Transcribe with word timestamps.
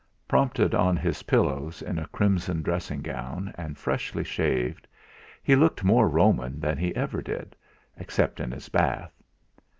Propped 0.27 0.59
on 0.59 0.97
his 0.97 1.21
pillows 1.21 1.83
in 1.83 1.99
a 1.99 2.07
crimson 2.07 2.63
dressing 2.63 3.03
gown, 3.03 3.53
and 3.55 3.77
freshly 3.77 4.23
shaved, 4.23 4.87
he 5.43 5.55
looked 5.55 5.83
more 5.83 6.09
Roman 6.09 6.59
than 6.59 6.75
he 6.79 6.95
ever 6.95 7.21
did, 7.21 7.55
except 7.95 8.39
in 8.39 8.49
his 8.51 8.67
bath. 8.67 9.13